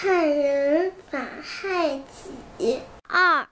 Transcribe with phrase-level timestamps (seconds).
[0.00, 2.00] 害人，反害
[2.56, 2.80] 己。
[3.08, 3.48] 二。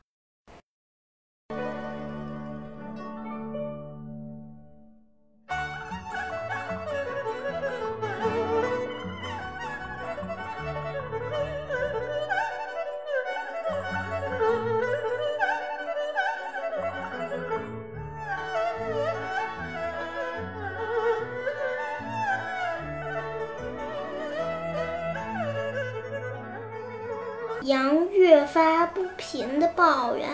[27.62, 30.28] 羊越发不平地抱怨：“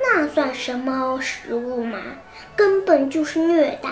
[0.00, 1.98] 那算什么食物嘛，
[2.56, 3.90] 根本就是虐待！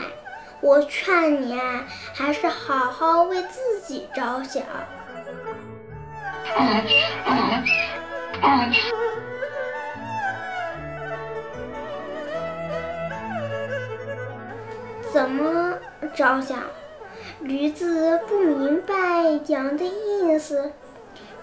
[0.61, 1.85] 我劝你啊，
[2.15, 4.63] 还是好好为自己着想。”
[15.13, 15.79] 怎么
[16.15, 16.59] 着想？
[17.41, 18.95] 驴子不明白
[19.49, 20.73] 羊的意思。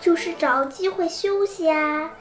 [0.01, 2.11] 就是找机会休息啊！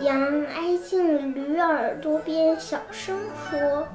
[0.00, 3.86] 羊挨近驴耳朵边，小声说：“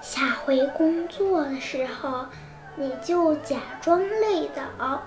[0.00, 2.26] 下回工作的时候。”
[2.76, 5.02] 你就假装累倒，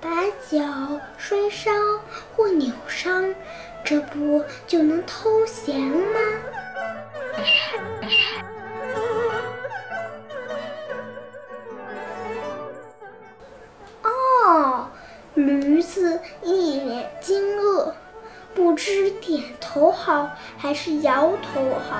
[0.00, 0.10] 把
[0.50, 1.74] 脚摔伤
[2.36, 3.34] 或扭伤，
[3.82, 6.20] 这不就能偷闲吗？
[14.02, 14.88] 哦，
[15.34, 17.92] 驴子一脸惊愕，
[18.54, 21.96] 不知点头好还是摇头好。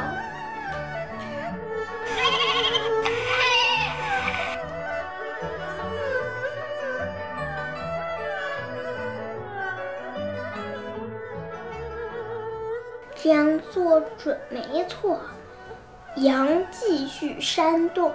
[13.25, 15.19] 这样做准没错。
[16.17, 18.13] 羊继续煽动，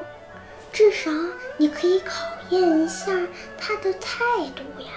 [0.71, 1.09] 至少
[1.57, 3.11] 你可以考验一下
[3.57, 4.19] 他的态
[4.55, 4.91] 度呀。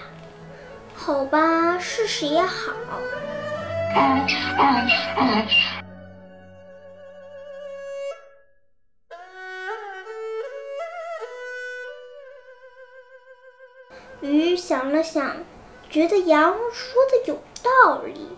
[0.95, 2.75] 好吧，试试也好。
[14.21, 15.37] 鱼想了想，
[15.89, 18.29] 觉得羊说的有道理。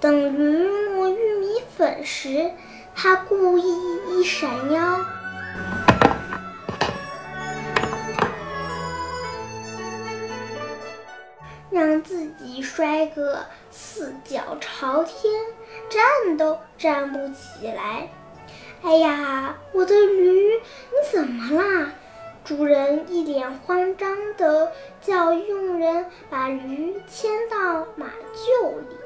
[0.00, 2.52] 等驴磨玉米粉时，
[2.94, 3.64] 他故意
[4.08, 5.04] 一闪腰，
[11.70, 15.32] 让自己摔个四脚朝天，
[15.90, 18.08] 站都站不起来。
[18.84, 21.92] 哎呀，我的驴，你怎么啦？
[22.44, 24.70] 主人一脸慌张地
[25.02, 28.96] 叫佣人把驴牵到马厩里。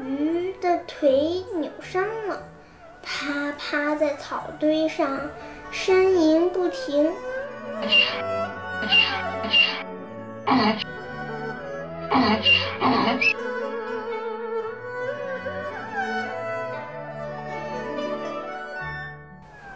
[0.00, 2.42] 鱼的腿扭伤了，
[3.02, 5.20] 它趴在草堆上
[5.72, 7.12] 呻吟不停。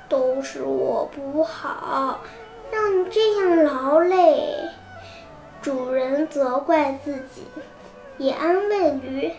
[0.08, 2.20] 都是我不好，
[2.72, 4.52] 让你这样劳累。
[5.62, 7.44] 主人责怪自己，
[8.16, 9.32] 也安慰驴。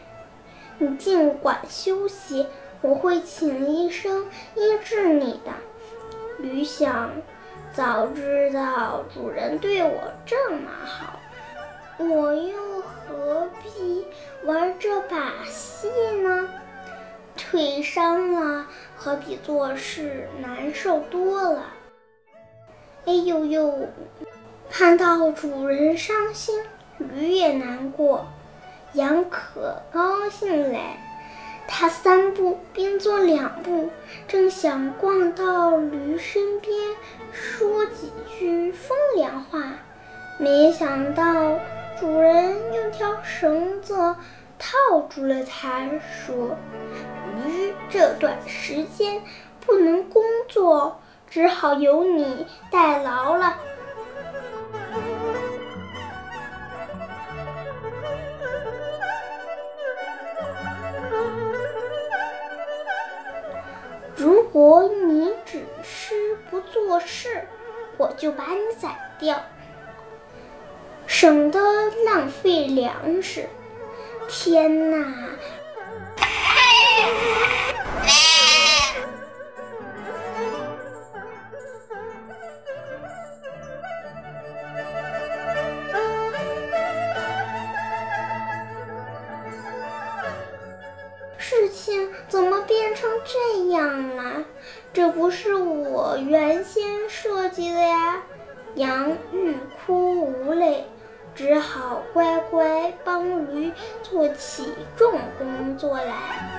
[0.81, 2.47] 你尽管休息，
[2.81, 4.25] 我会请医生
[4.55, 5.51] 医治你的。
[6.37, 7.11] 驴想，
[7.73, 11.19] 早知道主人对我这么好，
[11.97, 14.05] 我又何必
[14.45, 15.89] 玩这把戏
[16.23, 16.49] 呢？
[17.35, 18.65] 腿伤了，
[18.97, 21.73] 可比做事难受多了。
[23.05, 23.89] 哎呦呦！
[24.69, 26.63] 看到主人伤心，
[26.99, 28.27] 驴也难过。
[28.93, 30.97] 羊可高兴嘞，
[31.67, 33.89] 它三步并作两步，
[34.27, 36.73] 正想逛到驴身边
[37.31, 39.61] 说几句风凉话，
[40.39, 41.59] 没想到
[41.99, 44.15] 主人用条绳子
[44.57, 46.57] 套住了它，说
[47.45, 49.21] ：“驴这段时间
[49.65, 50.99] 不能工作，
[51.29, 53.55] 只好由你代劳了。”
[64.51, 67.43] 我你只吃不做事，
[67.97, 69.43] 我就把你宰掉，
[71.05, 71.59] 省得
[72.05, 73.47] 浪费粮食。
[74.27, 75.29] 天哪！
[94.91, 98.21] 这不是我原先设计的呀。
[98.75, 99.55] 羊欲
[99.85, 100.85] 哭无泪，
[101.33, 103.71] 只好乖乖帮驴
[104.03, 106.58] 做起重工作来。